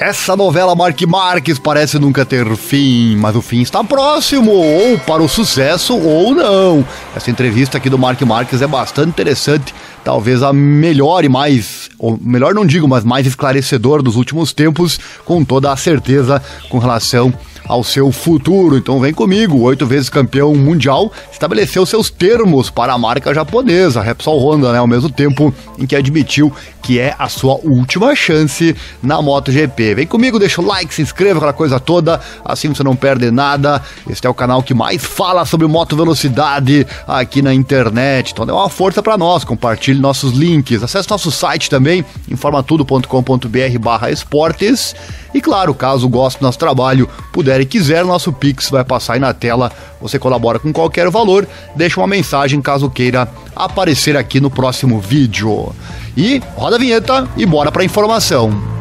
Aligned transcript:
Essa 0.00 0.36
novela 0.36 0.76
Mark 0.76 1.02
Marques 1.08 1.58
parece 1.58 1.98
nunca 1.98 2.24
ter 2.24 2.56
fim, 2.56 3.16
mas 3.16 3.34
o 3.34 3.42
fim 3.42 3.62
está 3.62 3.82
próximo, 3.82 4.52
ou 4.52 4.96
para 4.96 5.20
o 5.20 5.28
sucesso 5.28 5.98
ou 5.98 6.36
não. 6.36 6.86
Essa 7.16 7.32
entrevista 7.32 7.78
aqui 7.78 7.90
do 7.90 7.98
Mark 7.98 8.22
Marques 8.22 8.62
é 8.62 8.66
bastante 8.68 9.08
interessante, 9.08 9.74
talvez 10.04 10.40
a 10.40 10.52
melhor 10.52 11.24
e 11.24 11.28
mais, 11.28 11.90
ou 11.98 12.16
melhor 12.22 12.54
não 12.54 12.64
digo, 12.64 12.86
mas 12.86 13.02
mais 13.02 13.26
esclarecedor 13.26 14.00
dos 14.00 14.14
últimos 14.14 14.52
tempos, 14.52 15.00
com 15.24 15.44
toda 15.44 15.72
a 15.72 15.76
certeza 15.76 16.40
com 16.68 16.78
relação 16.78 17.34
ao 17.68 17.84
seu 17.84 18.10
futuro. 18.10 18.76
Então 18.76 18.98
vem 18.98 19.12
comigo, 19.12 19.60
oito 19.60 19.86
vezes 19.86 20.08
campeão 20.08 20.54
mundial, 20.54 21.12
estabeleceu 21.30 21.84
seus 21.84 22.08
termos 22.10 22.70
para 22.70 22.94
a 22.94 22.98
marca 22.98 23.34
japonesa, 23.34 24.00
Repsol 24.00 24.40
Honda, 24.40 24.72
né, 24.72 24.78
ao 24.78 24.86
mesmo 24.86 25.10
tempo 25.10 25.52
em 25.78 25.86
que 25.86 25.94
admitiu 25.94 26.50
que 26.82 26.98
é 26.98 27.14
a 27.18 27.28
sua 27.28 27.60
última 27.62 28.16
chance 28.16 28.74
na 29.02 29.20
MotoGP. 29.20 29.94
Vem 29.94 30.06
comigo, 30.06 30.38
deixa 30.38 30.62
o 30.62 30.64
like, 30.64 30.94
se 30.94 31.02
inscreva, 31.02 31.36
aquela 31.36 31.52
coisa 31.52 31.78
toda, 31.78 32.18
assim 32.42 32.68
você 32.68 32.82
não 32.82 32.96
perde 32.96 33.30
nada. 33.30 33.82
Este 34.08 34.26
é 34.26 34.30
o 34.30 34.34
canal 34.34 34.62
que 34.62 34.72
mais 34.72 35.04
fala 35.04 35.44
sobre 35.44 35.66
moto 35.66 35.94
velocidade 35.94 36.86
aqui 37.06 37.42
na 37.42 37.52
internet. 37.52 38.32
Então 38.32 38.46
dê 38.46 38.52
uma 38.52 38.70
força 38.70 39.02
para 39.02 39.18
nós, 39.18 39.44
compartilhe 39.44 40.00
nossos 40.00 40.32
links, 40.32 40.82
acesse 40.82 41.10
nosso 41.10 41.30
site 41.30 41.68
também, 41.68 42.02
informatudo.com.br/esportes. 42.30 44.96
E 45.34 45.40
claro, 45.40 45.74
caso 45.74 46.08
goste 46.08 46.40
do 46.40 46.44
nosso 46.44 46.58
trabalho, 46.58 47.08
puder 47.32 47.60
e 47.60 47.66
quiser, 47.66 48.04
nosso 48.04 48.32
Pix 48.32 48.70
vai 48.70 48.84
passar 48.84 49.14
aí 49.14 49.20
na 49.20 49.34
tela. 49.34 49.70
Você 50.00 50.18
colabora 50.18 50.58
com 50.58 50.72
qualquer 50.72 51.08
valor, 51.10 51.46
deixa 51.74 52.00
uma 52.00 52.06
mensagem 52.06 52.62
caso 52.62 52.88
queira 52.88 53.28
aparecer 53.54 54.16
aqui 54.16 54.40
no 54.40 54.50
próximo 54.50 55.00
vídeo. 55.00 55.74
E 56.16 56.42
roda 56.56 56.76
a 56.76 56.78
vinheta 56.78 57.28
e 57.36 57.44
bora 57.44 57.70
pra 57.70 57.84
informação. 57.84 58.77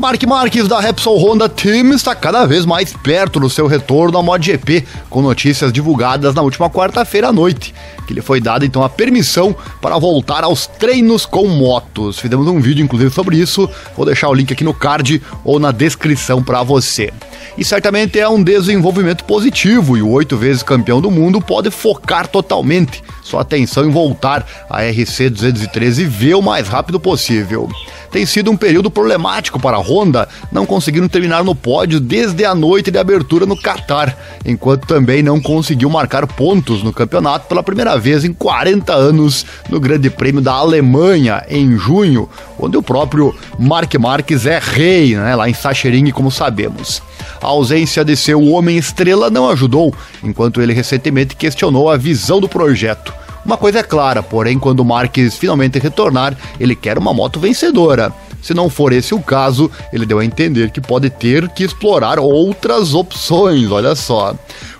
Mark 0.00 0.24
Marques 0.24 0.66
da 0.66 0.80
Repsol 0.80 1.18
Honda 1.18 1.46
Team 1.46 1.92
está 1.92 2.14
cada 2.14 2.46
vez 2.46 2.64
mais 2.64 2.90
perto 2.90 3.38
do 3.38 3.50
seu 3.50 3.66
retorno 3.66 4.16
à 4.16 4.22
MotoGP, 4.22 4.86
com 5.10 5.20
notícias 5.20 5.70
divulgadas 5.70 6.34
na 6.34 6.40
última 6.40 6.70
quarta-feira 6.70 7.28
à 7.28 7.32
noite, 7.32 7.74
que 8.06 8.14
lhe 8.14 8.22
foi 8.22 8.40
dada 8.40 8.64
então 8.64 8.82
a 8.82 8.88
permissão 8.88 9.54
para 9.78 9.98
voltar 9.98 10.42
aos 10.42 10.66
treinos 10.66 11.26
com 11.26 11.46
motos. 11.48 12.18
Fizemos 12.18 12.48
um 12.48 12.58
vídeo 12.62 12.82
inclusive 12.82 13.10
sobre 13.10 13.36
isso, 13.36 13.68
vou 13.94 14.06
deixar 14.06 14.30
o 14.30 14.34
link 14.34 14.50
aqui 14.50 14.64
no 14.64 14.72
card 14.72 15.20
ou 15.44 15.60
na 15.60 15.70
descrição 15.70 16.42
para 16.42 16.62
você. 16.62 17.12
E 17.58 17.62
certamente 17.62 18.18
é 18.18 18.26
um 18.26 18.42
desenvolvimento 18.42 19.22
positivo 19.24 19.98
e 19.98 20.02
o 20.02 20.08
oito 20.08 20.34
vezes 20.34 20.62
campeão 20.62 20.98
do 20.98 21.10
mundo 21.10 21.42
pode 21.42 21.70
focar 21.70 22.26
totalmente 22.26 23.02
sua 23.22 23.42
atenção 23.42 23.84
em 23.84 23.90
voltar 23.90 24.46
à 24.70 24.80
RC 24.80 25.28
213 25.28 26.04
V 26.06 26.34
o 26.36 26.40
mais 26.40 26.68
rápido 26.68 26.98
possível 26.98 27.68
tem 28.10 28.26
sido 28.26 28.50
um 28.50 28.56
período 28.56 28.90
problemático 28.90 29.60
para 29.60 29.76
a 29.76 29.80
Honda, 29.80 30.28
não 30.50 30.66
conseguindo 30.66 31.08
terminar 31.08 31.44
no 31.44 31.54
pódio 31.54 32.00
desde 32.00 32.44
a 32.44 32.54
noite 32.54 32.90
de 32.90 32.98
abertura 32.98 33.46
no 33.46 33.56
Qatar, 33.56 34.16
enquanto 34.44 34.86
também 34.86 35.22
não 35.22 35.40
conseguiu 35.40 35.88
marcar 35.88 36.26
pontos 36.26 36.82
no 36.82 36.92
campeonato 36.92 37.46
pela 37.46 37.62
primeira 37.62 37.96
vez 37.98 38.24
em 38.24 38.32
40 38.32 38.92
anos 38.92 39.46
no 39.68 39.78
Grande 39.78 40.10
Prêmio 40.10 40.40
da 40.40 40.52
Alemanha 40.52 41.44
em 41.48 41.76
junho, 41.76 42.28
onde 42.58 42.76
o 42.76 42.82
próprio 42.82 43.34
Mark 43.58 43.94
Marques 43.94 44.46
é 44.46 44.58
rei, 44.58 45.14
né, 45.14 45.34
lá 45.34 45.48
em 45.48 45.54
Sachsenring, 45.54 46.10
como 46.10 46.30
sabemos. 46.30 47.02
A 47.40 47.46
ausência 47.46 48.04
de 48.04 48.16
seu 48.16 48.42
homem 48.48 48.76
estrela 48.76 49.30
não 49.30 49.48
ajudou, 49.48 49.94
enquanto 50.22 50.60
ele 50.60 50.72
recentemente 50.72 51.36
questionou 51.36 51.88
a 51.88 51.96
visão 51.96 52.40
do 52.40 52.48
projeto. 52.48 53.19
Uma 53.44 53.56
coisa 53.56 53.80
é 53.80 53.82
clara, 53.82 54.22
porém, 54.22 54.58
quando 54.58 54.80
o 54.80 54.84
Marques 54.84 55.36
finalmente 55.36 55.78
retornar, 55.78 56.36
ele 56.58 56.76
quer 56.76 56.98
uma 56.98 57.14
moto 57.14 57.40
vencedora. 57.40 58.12
Se 58.42 58.54
não 58.54 58.70
for 58.70 58.92
esse 58.92 59.14
o 59.14 59.20
caso, 59.20 59.70
ele 59.92 60.06
deu 60.06 60.18
a 60.18 60.24
entender 60.24 60.70
que 60.70 60.80
pode 60.80 61.10
ter 61.10 61.48
que 61.48 61.64
explorar 61.64 62.18
outras 62.18 62.94
opções, 62.94 63.70
olha 63.70 63.94
só. 63.94 64.34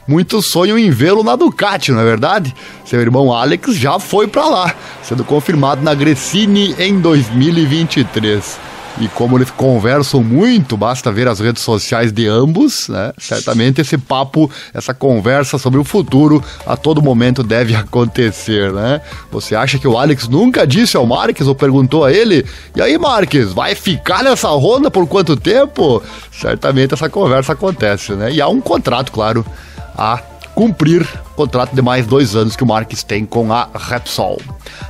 Muitos 0.07 0.47
sonham 0.51 0.79
em 0.79 0.91
vê-lo 0.91 1.23
na 1.23 1.37
Ducati, 1.37 1.93
não 1.93 2.01
é 2.01 2.05
verdade? 2.05 2.55
Seu 2.85 3.01
irmão 3.01 3.33
Alex 3.33 3.77
já 3.77 3.99
foi 3.99 4.27
para 4.27 4.47
lá, 4.47 4.75
sendo 5.03 5.25
confirmado 5.25 5.83
na 5.83 5.95
Gresini 5.95 6.75
em 6.79 6.99
2023. 7.01 8.70
E 9.01 9.09
como 9.09 9.39
eles 9.39 9.51
conversam 9.51 10.23
muito, 10.23 10.77
basta 10.77 11.11
ver 11.11 11.27
as 11.27 11.41
redes 11.41 11.63
sociais 11.63 12.13
de 12.13 12.29
ambos, 12.29 12.87
né? 12.87 13.13
Certamente 13.17 13.81
esse 13.81 13.97
papo, 13.97 14.51
essa 14.75 14.93
conversa 14.93 15.57
sobre 15.57 15.81
o 15.81 15.85
futuro 15.85 16.45
a 16.67 16.77
todo 16.77 17.01
momento 17.01 17.43
deve 17.43 17.75
acontecer, 17.77 18.71
né? 18.71 19.01
Você 19.33 19.57
acha 19.57 19.79
que 19.79 19.89
o 19.89 19.97
Alex 19.97 20.29
nunca 20.29 20.67
disse 20.67 20.99
ao 20.99 21.07
Marques 21.07 21.47
ou 21.47 21.55
perguntou 21.55 22.05
a 22.05 22.13
ele? 22.13 22.45
E 22.77 22.83
aí, 22.83 22.99
Marques, 22.99 23.55
vai 23.55 23.75
ficar 23.75 24.23
nessa 24.23 24.49
ronda 24.49 24.91
por 24.91 25.07
quanto 25.07 25.35
tempo? 25.35 26.03
Certamente 26.31 26.93
essa 26.93 27.09
conversa 27.09 27.55
acontece, 27.55 28.13
né? 28.13 28.31
E 28.31 28.39
há 28.39 28.49
um 28.49 28.61
contrato, 28.61 29.13
claro, 29.13 29.47
a 29.97 30.21
cumprir 30.61 31.09
contrato 31.35 31.75
de 31.75 31.81
mais 31.81 32.07
dois 32.07 32.37
anos 32.37 32.55
que 32.55 32.63
o 32.63 32.67
Marques 32.67 33.03
tem 33.03 33.25
com 33.25 33.51
a 33.51 33.67
Repsol. 33.75 34.39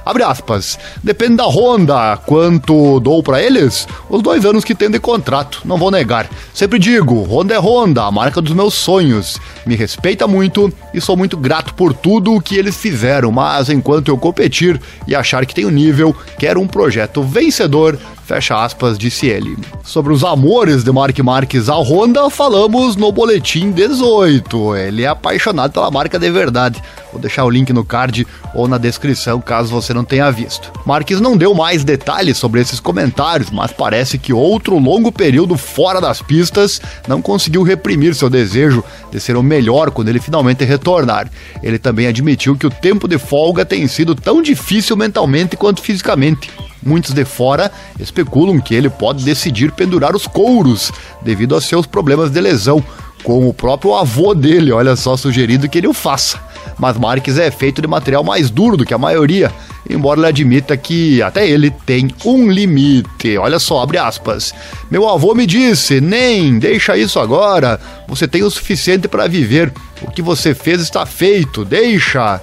Abre 0.05 0.25
aspas. 0.25 0.77
Depende 1.01 1.37
da 1.37 1.47
Honda 1.47 2.17
quanto 2.27 2.99
dou 2.99 3.23
para 3.23 3.41
eles, 3.41 3.87
os 4.09 4.21
dois 4.21 4.45
anos 4.45 4.65
que 4.65 4.75
tem 4.75 4.91
de 4.91 4.99
contrato, 4.99 5.63
não 5.65 5.79
vou 5.79 5.93
negar. 5.93 6.29
Sempre 6.53 6.77
digo, 6.77 7.23
Honda 7.23 7.55
é 7.55 7.59
Honda, 7.61 8.03
a 8.03 8.11
marca 8.11 8.43
dos 8.43 8.53
meus 8.53 8.75
sonhos. 8.75 9.39
Me 9.65 9.77
respeita 9.77 10.27
muito 10.27 10.73
e 10.93 11.01
sou 11.01 11.17
muito 11.17 11.37
grato 11.37 11.73
por 11.75 11.95
tudo 11.95 12.35
o 12.35 12.41
que 12.41 12.57
eles 12.57 12.77
fizeram, 12.77 13.31
mas 13.31 13.71
enquanto 13.71 14.09
eu 14.09 14.19
competir 14.19 14.81
e 15.07 15.15
achar 15.15 15.47
que 15.47 15.55
tenho 15.55 15.71
nível, 15.71 16.13
quero 16.37 16.61
um 16.61 16.67
projeto 16.67 17.23
vencedor 17.23 17.97
Fecha 18.31 18.63
aspas, 18.63 18.97
disse 18.97 19.27
ele. 19.27 19.59
Sobre 19.83 20.13
os 20.13 20.23
amores 20.23 20.85
de 20.85 20.93
Mark 20.93 21.19
Marques 21.19 21.69
à 21.69 21.75
Honda, 21.75 22.31
falamos 22.31 22.95
no 22.95 23.11
Boletim 23.11 23.73
18. 23.73 24.77
Ele 24.77 25.03
é 25.03 25.09
apaixonado 25.09 25.73
pela 25.73 25.91
marca 25.91 26.17
de 26.17 26.31
verdade. 26.31 26.81
Vou 27.11 27.21
deixar 27.21 27.45
o 27.45 27.51
link 27.51 27.73
no 27.73 27.85
card 27.85 28.25
ou 28.55 28.69
na 28.69 28.79
descrição 28.79 29.41
caso 29.41 29.73
você 29.73 29.93
não 29.93 30.05
tenha 30.05 30.31
visto. 30.31 30.71
Marques 30.87 31.21
não 31.21 31.37
deu 31.37 31.53
mais 31.55 31.83
detalhes 31.83 32.39
sobre 32.39 32.61
esses 32.61 32.79
comentários, 32.79 33.51
mas 33.51 33.73
parece 33.73 34.17
que 34.17 34.33
outro 34.33 34.79
longo 34.79 35.11
período 35.11 35.57
fora 35.57 36.01
das 36.01 36.23
pistas 36.23 36.81
não 37.09 37.21
conseguiu 37.21 37.65
reprimir 37.65 38.15
seu 38.15 38.31
desejo 38.31 38.85
de 39.11 39.19
ser 39.19 39.37
o 39.37 39.43
melhor 39.43 39.91
quando 39.91 40.09
ele 40.09 40.21
finalmente 40.21 40.65
retornar. 40.65 41.29
Ele 41.65 41.81
também 41.81 42.07
admitiu 42.07 42.55
que 42.55 42.69
o 42.69 42.71
tempo 42.71 43.09
de 43.09 43.19
folga 43.19 43.65
tem 43.65 43.89
sido 43.89 44.15
tão 44.15 44.41
difícil 44.41 44.97
mentalmente 44.97 45.57
quanto 45.57 45.83
fisicamente. 45.83 46.49
Muitos 46.83 47.13
de 47.13 47.25
fora 47.25 47.71
especulam 47.99 48.61
que 48.61 48.75
ele 48.75 48.89
pode 48.89 49.25
decidir 49.25 49.73
pendurar 49.73 50.17
os 50.17 50.27
couros 50.27 50.91
devido 51.23 51.55
a 51.55 51.61
seus 51.61 51.87
problemas 51.87 52.31
de 52.31 52.41
lesão, 52.41 52.83
com 53.23 53.49
o 53.49 53.55
próprio 53.55 53.95
avô 53.95 54.35
dele, 54.35 54.73
olha 54.73 54.97
só, 54.97 55.17
sugerindo 55.17 55.69
que 55.69 55.79
ele 55.79 55.87
o 55.87 55.93
faça. 55.93 56.41
Mas 56.79 56.97
Marques 56.97 57.39
é 57.39 57.51
feito 57.51 57.83
de 57.83 57.89
material 57.89 58.25
mais 58.25 58.51
duro 58.51 58.77
do 58.77 58.85
que 58.85 58.95
a 58.95 58.99
maioria, 58.99 59.53
embora 59.89 60.21
ele 60.21 60.27
admita 60.29 60.77
que 60.77 61.21
até 61.23 61.47
ele 61.49 61.71
tem 61.71 62.09
um 62.25 62.51
limite. 62.51 63.37
Olha 63.37 63.59
só, 63.59 63.83
abre 63.83 63.99
aspas. 63.99 64.55
Meu 64.91 65.09
avô 65.09 65.35
me 65.35 65.47
disse: 65.47 66.01
Nem, 66.01 66.59
deixa 66.59 66.97
isso 66.97 67.19
agora. 67.19 67.79
Você 68.09 68.27
tem 68.27 68.43
o 68.43 68.51
suficiente 68.51 69.09
para 69.09 69.27
viver. 69.27 69.73
O 70.03 70.11
que 70.11 70.23
você 70.23 70.55
fez 70.55 70.81
está 70.81 71.05
feito, 71.05 71.65
deixa. 71.65 72.41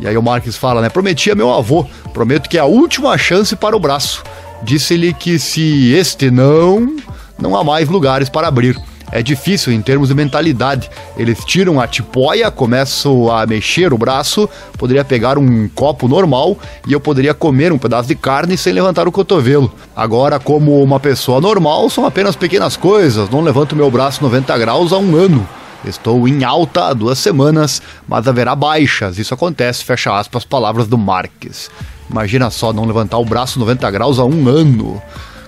E 0.00 0.06
aí 0.06 0.16
o 0.16 0.22
Marques 0.22 0.56
fala, 0.56 0.80
né? 0.80 0.88
Prometi 0.88 1.30
a 1.30 1.34
meu 1.34 1.52
avô, 1.52 1.86
prometo 2.12 2.48
que 2.48 2.58
é 2.58 2.60
a 2.60 2.66
última 2.66 3.16
chance 3.16 3.54
para 3.54 3.76
o 3.76 3.80
braço. 3.80 4.22
Disse-lhe 4.62 5.12
que 5.12 5.38
se 5.38 5.92
este 5.92 6.30
não, 6.30 6.96
não 7.38 7.56
há 7.56 7.62
mais 7.62 7.88
lugares 7.88 8.28
para 8.28 8.48
abrir. 8.48 8.80
É 9.12 9.22
difícil 9.22 9.72
em 9.72 9.80
termos 9.80 10.08
de 10.08 10.14
mentalidade. 10.14 10.90
Eles 11.16 11.44
tiram 11.44 11.80
a 11.80 11.86
tipóia, 11.86 12.50
começam 12.50 13.30
a 13.30 13.46
mexer 13.46 13.92
o 13.92 13.98
braço, 13.98 14.48
poderia 14.76 15.04
pegar 15.04 15.38
um 15.38 15.68
copo 15.68 16.08
normal 16.08 16.58
e 16.86 16.92
eu 16.92 16.98
poderia 16.98 17.32
comer 17.32 17.72
um 17.72 17.78
pedaço 17.78 18.08
de 18.08 18.16
carne 18.16 18.56
sem 18.56 18.72
levantar 18.72 19.06
o 19.06 19.12
cotovelo. 19.12 19.72
Agora, 19.94 20.40
como 20.40 20.82
uma 20.82 20.98
pessoa 20.98 21.40
normal, 21.40 21.88
são 21.90 22.04
apenas 22.04 22.34
pequenas 22.34 22.76
coisas. 22.76 23.30
Não 23.30 23.40
levanto 23.40 23.76
meu 23.76 23.90
braço 23.90 24.22
90 24.22 24.58
graus 24.58 24.92
há 24.92 24.98
um 24.98 25.14
ano. 25.14 25.46
Estou 25.86 26.26
em 26.26 26.44
alta 26.44 26.86
há 26.86 26.94
duas 26.94 27.18
semanas, 27.18 27.82
mas 28.08 28.26
haverá 28.26 28.54
baixas. 28.54 29.18
Isso 29.18 29.34
acontece, 29.34 29.84
fecha 29.84 30.16
aspas, 30.16 30.44
palavras 30.44 30.86
do 30.86 30.96
Marques. 30.96 31.70
Imagina 32.10 32.50
só 32.50 32.72
não 32.72 32.84
levantar 32.84 33.18
o 33.18 33.24
braço 33.24 33.58
90 33.58 33.90
graus 33.90 34.18
há 34.18 34.24
um 34.24 34.48
ano. 34.48 35.02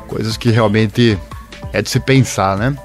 Coisas 0.09 0.37
que 0.37 0.51
realmente 0.51 1.19
é 1.73 1.83
de 1.83 1.91
se 1.91 2.01
pensar, 2.01 2.57
né? 2.57 2.77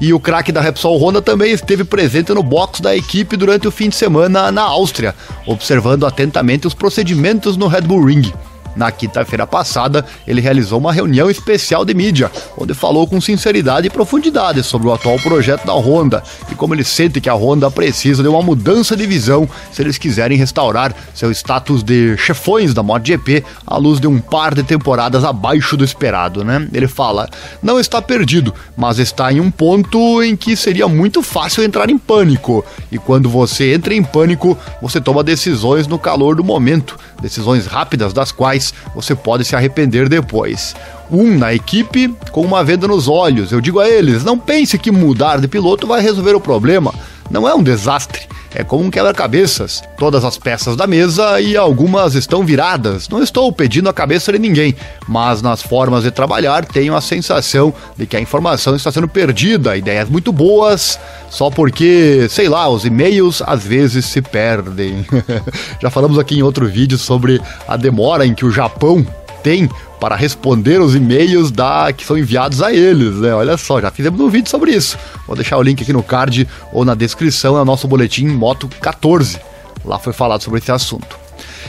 E 0.00 0.14
o 0.14 0.20
craque 0.20 0.50
da 0.50 0.62
Repsol 0.62 0.98
Honda 0.98 1.20
também 1.20 1.52
esteve 1.52 1.84
presente 1.84 2.32
no 2.32 2.42
box 2.42 2.80
da 2.80 2.96
equipe 2.96 3.36
durante 3.36 3.68
o 3.68 3.70
fim 3.70 3.90
de 3.90 3.96
semana 3.96 4.50
na 4.50 4.62
Áustria, 4.62 5.14
observando 5.46 6.06
atentamente 6.06 6.66
os 6.66 6.72
procedimentos 6.72 7.56
no 7.56 7.66
Red 7.66 7.82
Bull 7.82 8.04
Ring. 8.04 8.32
Na 8.76 8.90
quinta-feira 8.90 9.46
passada, 9.46 10.04
ele 10.26 10.40
realizou 10.40 10.78
uma 10.78 10.92
reunião 10.92 11.30
especial 11.30 11.84
de 11.84 11.94
mídia, 11.94 12.30
onde 12.56 12.74
falou 12.74 13.06
com 13.06 13.20
sinceridade 13.20 13.86
e 13.86 13.90
profundidade 13.90 14.62
sobre 14.62 14.88
o 14.88 14.92
atual 14.92 15.18
projeto 15.18 15.66
da 15.66 15.74
Honda 15.74 16.22
e 16.50 16.54
como 16.54 16.74
ele 16.74 16.84
sente 16.84 17.20
que 17.20 17.28
a 17.28 17.34
Honda 17.34 17.70
precisa 17.70 18.22
de 18.22 18.28
uma 18.28 18.42
mudança 18.42 18.96
de 18.96 19.06
visão 19.06 19.48
se 19.72 19.82
eles 19.82 19.98
quiserem 19.98 20.38
restaurar 20.38 20.94
seu 21.14 21.30
status 21.30 21.82
de 21.82 22.16
chefões 22.16 22.72
da 22.72 22.82
MotoGP 22.82 23.44
à 23.66 23.76
luz 23.76 24.00
de 24.00 24.06
um 24.06 24.20
par 24.20 24.54
de 24.54 24.62
temporadas 24.62 25.24
abaixo 25.24 25.76
do 25.76 25.84
esperado, 25.84 26.44
né? 26.44 26.66
Ele 26.72 26.88
fala: 26.88 27.28
"Não 27.62 27.78
está 27.78 28.00
perdido, 28.00 28.54
mas 28.76 28.98
está 28.98 29.32
em 29.32 29.40
um 29.40 29.50
ponto 29.50 30.22
em 30.22 30.36
que 30.36 30.56
seria 30.56 30.88
muito 30.88 31.22
fácil 31.22 31.62
entrar 31.62 31.90
em 31.90 31.98
pânico. 31.98 32.64
E 32.90 32.98
quando 32.98 33.28
você 33.28 33.74
entra 33.74 33.94
em 33.94 34.02
pânico, 34.02 34.56
você 34.80 35.00
toma 35.00 35.22
decisões 35.22 35.86
no 35.86 35.98
calor 35.98 36.34
do 36.34 36.44
momento, 36.44 36.98
decisões 37.20 37.66
rápidas 37.66 38.12
das 38.12 38.32
quais 38.32 38.59
você 38.94 39.14
pode 39.14 39.44
se 39.44 39.56
arrepender 39.56 40.08
depois. 40.08 40.74
Um 41.10 41.36
na 41.36 41.52
equipe 41.52 42.14
com 42.30 42.42
uma 42.42 42.62
venda 42.62 42.86
nos 42.86 43.08
olhos. 43.08 43.52
Eu 43.52 43.60
digo 43.60 43.80
a 43.80 43.88
eles: 43.88 44.24
não 44.24 44.38
pense 44.38 44.78
que 44.78 44.90
mudar 44.90 45.40
de 45.40 45.48
piloto 45.48 45.86
vai 45.86 46.00
resolver 46.00 46.34
o 46.34 46.40
problema. 46.40 46.94
Não 47.30 47.48
é 47.48 47.54
um 47.54 47.62
desastre. 47.62 48.22
É 48.54 48.64
como 48.64 48.84
um 48.84 48.90
quebra-cabeças. 48.90 49.82
Todas 49.96 50.24
as 50.24 50.36
peças 50.36 50.76
da 50.76 50.86
mesa 50.86 51.40
e 51.40 51.56
algumas 51.56 52.14
estão 52.14 52.44
viradas. 52.44 53.08
Não 53.08 53.22
estou 53.22 53.52
pedindo 53.52 53.88
a 53.88 53.92
cabeça 53.92 54.32
de 54.32 54.38
ninguém, 54.38 54.74
mas 55.06 55.40
nas 55.40 55.62
formas 55.62 56.02
de 56.02 56.10
trabalhar 56.10 56.64
tenho 56.64 56.94
a 56.94 57.00
sensação 57.00 57.72
de 57.96 58.06
que 58.06 58.16
a 58.16 58.20
informação 58.20 58.74
está 58.74 58.90
sendo 58.90 59.08
perdida, 59.08 59.76
ideias 59.76 60.08
muito 60.08 60.32
boas, 60.32 60.98
só 61.28 61.50
porque, 61.50 62.26
sei 62.28 62.48
lá, 62.48 62.68
os 62.68 62.84
e-mails 62.84 63.42
às 63.46 63.64
vezes 63.64 64.06
se 64.06 64.20
perdem. 64.20 65.06
Já 65.80 65.90
falamos 65.90 66.18
aqui 66.18 66.38
em 66.38 66.42
outro 66.42 66.66
vídeo 66.66 66.98
sobre 66.98 67.40
a 67.68 67.76
demora 67.76 68.26
em 68.26 68.34
que 68.34 68.44
o 68.44 68.50
Japão 68.50 69.06
tem 69.42 69.68
para 70.00 70.16
responder 70.16 70.80
os 70.80 70.94
e-mails 70.94 71.50
da 71.50 71.92
que 71.92 72.04
são 72.04 72.16
enviados 72.16 72.62
a 72.62 72.72
eles, 72.72 73.16
né? 73.16 73.34
Olha 73.34 73.56
só, 73.56 73.80
já 73.80 73.90
fizemos 73.90 74.20
um 74.20 74.28
vídeo 74.28 74.48
sobre 74.48 74.72
isso. 74.72 74.98
Vou 75.26 75.36
deixar 75.36 75.58
o 75.58 75.62
link 75.62 75.82
aqui 75.82 75.92
no 75.92 76.02
card 76.02 76.48
ou 76.72 76.84
na 76.84 76.94
descrição, 76.94 77.56
é 77.56 77.62
o 77.62 77.64
nosso 77.64 77.86
boletim 77.86 78.26
Moto 78.26 78.68
14. 78.80 79.38
Lá 79.84 79.98
foi 79.98 80.12
falado 80.12 80.42
sobre 80.42 80.58
esse 80.58 80.72
assunto. 80.72 81.18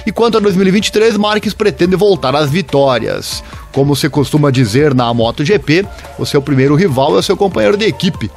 E 0.06 0.12
quanto 0.12 0.38
a 0.38 0.39
2023, 0.39 1.18
Marques 1.18 1.53
pretende 1.53 1.95
voltar 1.95 2.35
às 2.35 2.50
vitórias. 2.50 3.44
Como 3.71 3.95
se 3.95 4.09
costuma 4.09 4.50
dizer 4.50 4.94
na 4.94 5.13
MotoGP, 5.13 5.85
o 6.18 6.25
seu 6.25 6.41
primeiro 6.41 6.75
rival 6.75 7.15
é 7.15 7.19
o 7.19 7.23
seu 7.23 7.38
companheiro 7.38 7.77
de 7.77 7.85
equipe. 7.85 8.29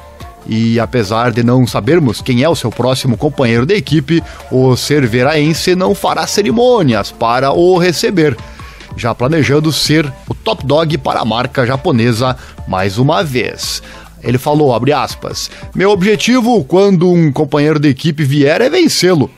E 0.47 0.79
apesar 0.79 1.31
de 1.31 1.43
não 1.43 1.65
sabermos 1.65 2.21
quem 2.21 2.43
é 2.43 2.49
o 2.49 2.55
seu 2.55 2.69
próximo 2.69 3.17
companheiro 3.17 3.65
de 3.65 3.73
equipe, 3.73 4.23
o 4.51 4.75
Cerveraense 4.75 5.75
não 5.75 5.95
fará 5.95 6.27
cerimônias 6.27 7.11
para 7.11 7.51
o 7.51 7.77
receber 7.77 8.37
já 8.95 9.13
planejando 9.13 9.71
ser 9.71 10.11
o 10.27 10.33
top 10.33 10.65
dog 10.65 10.97
para 10.97 11.19
a 11.19 11.25
marca 11.25 11.65
japonesa 11.65 12.35
mais 12.67 12.97
uma 12.97 13.23
vez. 13.23 13.81
Ele 14.23 14.37
falou, 14.37 14.73
abre 14.73 14.91
aspas, 14.91 15.51
meu 15.73 15.91
objetivo 15.91 16.63
quando 16.63 17.11
um 17.11 17.31
companheiro 17.31 17.79
de 17.79 17.89
equipe 17.89 18.23
vier 18.23 18.61
é 18.61 18.69
vencê-lo. 18.69 19.29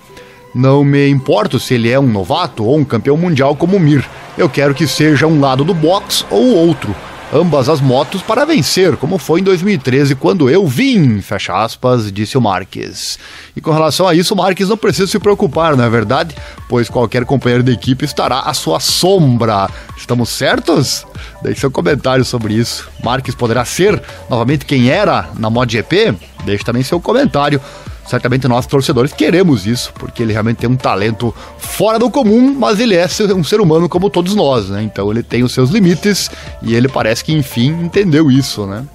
Não 0.55 0.83
me 0.83 1.09
importo 1.09 1.59
se 1.59 1.73
ele 1.73 1.89
é 1.89 1.99
um 1.99 2.07
novato 2.07 2.63
ou 2.63 2.77
um 2.77 2.85
campeão 2.85 3.17
mundial 3.17 3.55
como 3.55 3.77
o 3.77 3.79
Mir. 3.79 4.07
Eu 4.37 4.49
quero 4.49 4.73
que 4.73 4.87
seja 4.87 5.27
um 5.27 5.39
lado 5.39 5.63
do 5.63 5.73
box 5.73 6.25
ou 6.29 6.55
outro 6.55 6.95
ambas 7.33 7.67
as 7.67 7.81
motos 7.81 8.21
para 8.21 8.45
vencer, 8.45 8.95
como 8.97 9.17
foi 9.17 9.41
em 9.41 9.43
2013 9.43 10.15
quando 10.15 10.49
eu 10.49 10.65
vim, 10.65 11.21
fecha 11.21 11.53
aspas, 11.53 12.11
disse 12.11 12.37
o 12.37 12.41
Marques. 12.41 13.19
E 13.55 13.61
com 13.61 13.71
relação 13.71 14.07
a 14.07 14.15
isso, 14.15 14.33
o 14.33 14.37
Marques 14.37 14.69
não 14.69 14.77
precisa 14.77 15.07
se 15.07 15.19
preocupar, 15.19 15.75
não 15.75 15.83
é 15.83 15.89
verdade? 15.89 16.35
Pois 16.69 16.89
qualquer 16.89 17.25
companheiro 17.25 17.63
de 17.63 17.71
equipe 17.71 18.05
estará 18.05 18.39
à 18.41 18.53
sua 18.53 18.79
sombra. 18.79 19.69
Estamos 19.97 20.29
certos? 20.29 21.05
Deixe 21.41 21.61
seu 21.61 21.71
comentário 21.71 22.23
sobre 22.23 22.53
isso. 22.53 22.89
Marques 23.03 23.35
poderá 23.35 23.65
ser 23.65 24.01
novamente 24.29 24.65
quem 24.65 24.89
era 24.89 25.29
na 25.37 25.49
MotoGP? 25.49 26.15
Deixe 26.45 26.63
também 26.63 26.83
seu 26.83 26.99
comentário 26.99 27.61
certamente 28.07 28.47
nós 28.47 28.65
torcedores 28.65 29.11
queremos 29.13 29.67
isso, 29.67 29.91
porque 29.93 30.23
ele 30.23 30.33
realmente 30.33 30.57
tem 30.57 30.69
um 30.69 30.75
talento 30.75 31.33
fora 31.57 31.99
do 31.99 32.09
comum, 32.09 32.55
mas 32.57 32.79
ele 32.79 32.95
é 32.95 33.07
um 33.35 33.43
ser 33.43 33.59
humano 33.59 33.89
como 33.89 34.09
todos 34.09 34.33
nós, 34.33 34.69
né? 34.69 34.81
Então 34.81 35.11
ele 35.11 35.21
tem 35.21 35.43
os 35.43 35.53
seus 35.53 35.69
limites 35.69 36.31
e 36.61 36.73
ele 36.73 36.87
parece 36.87 37.23
que 37.23 37.33
enfim 37.33 37.69
entendeu 37.83 38.31
isso, 38.31 38.65
né? 38.65 38.85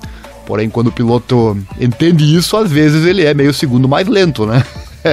Porém, 0.46 0.68
quando 0.68 0.88
o 0.88 0.92
piloto 0.92 1.56
entende 1.80 2.24
isso, 2.36 2.56
às 2.56 2.70
vezes 2.70 3.06
ele 3.06 3.24
é 3.24 3.32
meio 3.32 3.54
segundo 3.54 3.88
mais 3.88 4.08
lento, 4.08 4.44
né? 4.46 4.64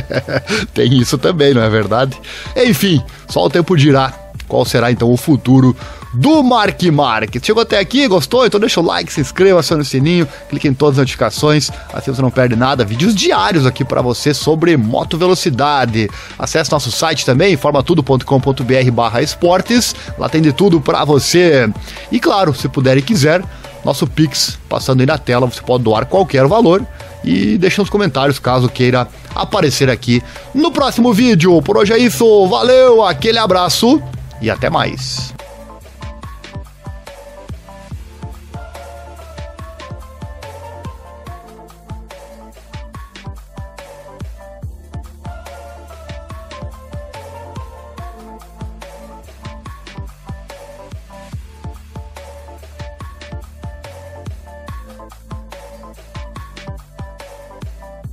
tem 0.73 0.97
isso 0.97 1.17
também, 1.17 1.53
não 1.53 1.61
é 1.61 1.69
verdade? 1.69 2.17
Enfim, 2.55 3.01
só 3.27 3.45
o 3.45 3.49
tempo 3.49 3.75
dirá 3.75 4.13
qual 4.47 4.65
será 4.65 4.91
então 4.91 5.11
o 5.11 5.17
futuro 5.17 5.75
do 6.13 6.43
Mark 6.43 6.81
Market. 6.83 7.45
Chegou 7.45 7.63
até 7.63 7.79
aqui, 7.79 8.07
gostou? 8.07 8.45
Então 8.45 8.59
deixa 8.59 8.79
o 8.79 8.85
like, 8.85 9.11
se 9.11 9.21
inscreva, 9.21 9.59
acione 9.59 9.81
o 9.81 9.85
sininho, 9.85 10.27
clique 10.49 10.67
em 10.67 10.73
todas 10.73 10.95
as 10.95 10.99
notificações, 10.99 11.69
assim 11.93 12.13
você 12.13 12.21
não 12.21 12.31
perde 12.31 12.55
nada. 12.55 12.83
Vídeos 12.83 13.13
diários 13.13 13.65
aqui 13.65 13.83
para 13.83 14.01
você 14.01 14.33
sobre 14.33 14.75
moto 14.75 15.17
velocidade. 15.17 16.09
Acesse 16.37 16.71
nosso 16.71 16.91
site 16.91 17.25
também, 17.25 17.53
informatudo.com.br 17.53 18.91
barra 18.91 19.21
esportes, 19.21 19.95
lá 20.17 20.27
tem 20.27 20.41
de 20.41 20.51
tudo 20.51 20.81
para 20.81 21.05
você. 21.05 21.69
E 22.11 22.19
claro, 22.19 22.53
se 22.53 22.67
puder 22.67 22.97
e 22.97 23.01
quiser, 23.01 23.43
nosso 23.83 24.07
Pix 24.07 24.57
passando 24.67 25.01
aí 25.01 25.05
na 25.05 25.17
tela, 25.17 25.47
você 25.47 25.61
pode 25.61 25.83
doar 25.83 26.05
qualquer 26.05 26.45
valor 26.47 26.85
e 27.23 27.57
deixe 27.57 27.79
nos 27.79 27.89
comentários 27.89 28.39
caso 28.39 28.69
queira 28.69 29.07
aparecer 29.35 29.89
aqui 29.89 30.23
no 30.53 30.71
próximo 30.71 31.13
vídeo. 31.13 31.61
Por 31.61 31.77
hoje 31.77 31.93
é 31.93 31.97
isso, 31.97 32.47
valeu, 32.47 33.03
aquele 33.05 33.37
abraço 33.37 34.01
e 34.41 34.49
até 34.49 34.69
mais. 34.69 35.38